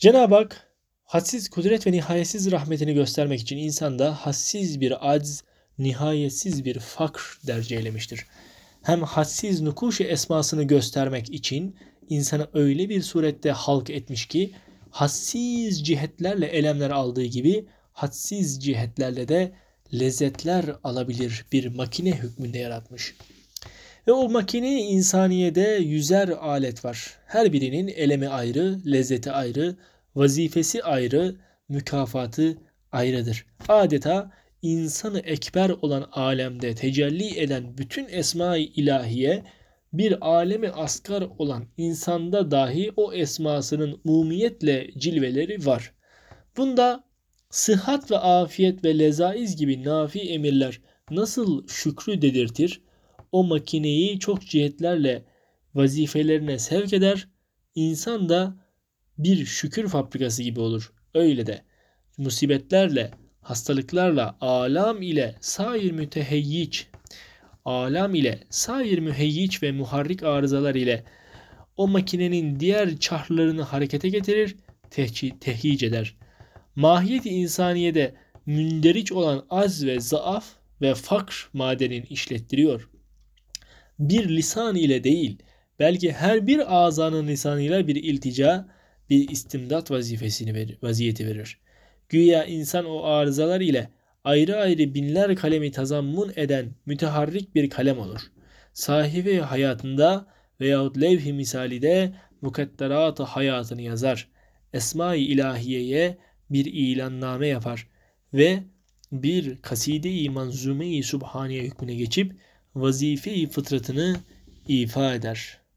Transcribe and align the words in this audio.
Cenab-ı 0.00 0.34
Hak 0.34 0.66
hadsiz 1.04 1.48
kudret 1.48 1.86
ve 1.86 1.92
nihayetsiz 1.92 2.50
rahmetini 2.50 2.94
göstermek 2.94 3.40
için 3.40 3.56
insanda 3.56 4.14
hassiz 4.14 4.80
bir 4.80 5.10
acz, 5.12 5.42
nihayetsiz 5.78 6.64
bir 6.64 6.78
fakr 6.78 7.38
derc 7.46 7.76
eylemiştir. 7.76 8.26
Hem 8.82 9.02
hadsiz 9.02 9.60
nukuşu 9.60 10.04
esmasını 10.04 10.62
göstermek 10.62 11.30
için 11.30 11.76
insana 12.08 12.48
öyle 12.54 12.88
bir 12.88 13.02
surette 13.02 13.50
halk 13.50 13.90
etmiş 13.90 14.26
ki 14.26 14.50
hassiz 14.90 15.86
cihetlerle 15.86 16.46
elemler 16.46 16.90
aldığı 16.90 17.24
gibi 17.24 17.66
hadsiz 17.92 18.64
cihetlerle 18.64 19.28
de 19.28 19.52
lezzetler 19.94 20.64
alabilir 20.84 21.44
bir 21.52 21.66
makine 21.66 22.12
hükmünde 22.12 22.58
yaratmış. 22.58 23.14
Ve 24.08 24.12
o 24.12 24.28
makine 24.28 24.82
insaniyede 24.82 25.78
yüzer 25.82 26.28
alet 26.28 26.84
var. 26.84 27.14
Her 27.26 27.52
birinin 27.52 27.88
elemi 27.88 28.28
ayrı, 28.28 28.78
lezzeti 28.86 29.32
ayrı, 29.32 29.76
vazifesi 30.20 30.82
ayrı, 30.82 31.36
mükafatı 31.68 32.58
ayrıdır. 32.92 33.46
Adeta 33.68 34.30
insanı 34.62 35.20
ekber 35.20 35.70
olan 35.70 36.08
alemde 36.12 36.74
tecelli 36.74 37.40
eden 37.40 37.78
bütün 37.78 38.06
esma-i 38.08 38.62
ilahiye 38.62 39.44
bir 39.92 40.26
alemi 40.26 40.68
asgar 40.68 41.22
olan 41.38 41.64
insanda 41.76 42.50
dahi 42.50 42.92
o 42.96 43.12
esmasının 43.12 44.00
umumiyetle 44.04 44.90
cilveleri 44.98 45.66
var. 45.66 45.92
Bunda 46.56 47.04
sıhhat 47.50 48.10
ve 48.10 48.18
afiyet 48.18 48.84
ve 48.84 48.98
lezaiz 48.98 49.56
gibi 49.56 49.84
nafi 49.84 50.20
emirler 50.20 50.80
nasıl 51.10 51.68
şükrü 51.68 52.22
dedirtir? 52.22 52.82
O 53.32 53.44
makineyi 53.44 54.18
çok 54.18 54.42
cihetlerle 54.46 55.24
vazifelerine 55.74 56.58
sevk 56.58 56.92
eder. 56.92 57.28
İnsan 57.74 58.28
da 58.28 58.56
bir 59.24 59.46
şükür 59.46 59.88
fabrikası 59.88 60.42
gibi 60.42 60.60
olur. 60.60 60.92
Öyle 61.14 61.46
de 61.46 61.62
musibetlerle, 62.18 63.10
hastalıklarla, 63.40 64.36
alam 64.40 65.02
ile 65.02 65.34
sair 65.40 65.92
müteheyyiç, 65.92 66.86
alam 67.64 68.14
ile 68.14 68.40
sair 68.50 68.98
müheyyiç 68.98 69.62
ve 69.62 69.72
muharrik 69.72 70.22
arızalar 70.22 70.74
ile 70.74 71.04
o 71.76 71.88
makinenin 71.88 72.60
diğer 72.60 72.98
çarhlarını 72.98 73.62
harekete 73.62 74.08
getirir, 74.08 74.56
tehyic 75.40 75.86
eder. 75.86 76.16
Mahiyet-i 76.76 77.28
insaniyede 77.28 78.14
münderiç 78.46 79.12
olan 79.12 79.46
az 79.50 79.86
ve 79.86 80.00
zaaf 80.00 80.46
ve 80.80 80.94
fakr 80.94 81.48
madenin 81.52 82.02
işlettiriyor. 82.02 82.90
Bir 83.98 84.28
lisan 84.28 84.76
ile 84.76 85.04
değil, 85.04 85.38
belki 85.78 86.12
her 86.12 86.46
bir 86.46 86.84
azanın 86.84 87.28
lisanıyla 87.28 87.86
bir 87.86 87.96
iltica, 87.96 88.68
bir 89.10 89.28
istimdat 89.28 89.90
vazifesini 89.90 90.54
verir, 90.54 90.78
vaziyeti 90.82 91.26
verir. 91.26 91.58
Güya 92.08 92.44
insan 92.44 92.84
o 92.84 93.02
arızalar 93.02 93.60
ile 93.60 93.90
ayrı 94.24 94.56
ayrı 94.56 94.94
binler 94.94 95.36
kalemi 95.36 95.70
tazammun 95.70 96.32
eden 96.36 96.74
müteharrik 96.86 97.54
bir 97.54 97.70
kalem 97.70 97.98
olur. 97.98 98.20
Sahibi 98.72 99.38
hayatında 99.38 100.26
veyahut 100.60 101.00
levh-i 101.00 101.32
misalide 101.32 102.12
mukadderat 102.40 103.20
hayatını 103.20 103.82
yazar. 103.82 104.28
Esma-i 104.72 105.20
ilahiyeye 105.20 106.18
bir 106.50 106.64
ilanname 106.64 107.46
yapar 107.46 107.88
ve 108.34 108.62
bir 109.12 109.62
kaside-i 109.62 110.30
manzume-i 110.30 111.02
subhaniye 111.02 111.62
hükmüne 111.62 111.94
geçip 111.94 112.32
vazife-i 112.74 113.46
fıtratını 113.46 114.16
ifa 114.68 115.14
eder.'' 115.14 115.69